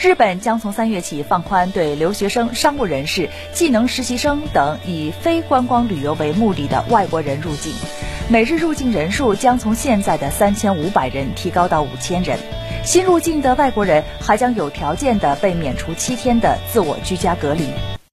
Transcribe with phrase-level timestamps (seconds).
[0.00, 7.70] 日本将从三月起放宽对留学生商务人士技能实习生等以非观光旅游为目的的外国人入境
[8.30, 12.38] 每日入境人数将从现在的三千五百人提高到五千人。
[12.82, 17.99] 新入境的外国人还将有条件的被免除七天的自我居家隔离。